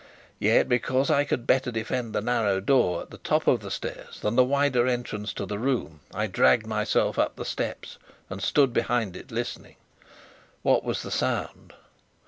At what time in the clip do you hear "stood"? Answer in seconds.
8.41-8.73